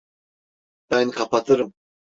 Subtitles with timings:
[0.91, 1.73] Ben kapatırım.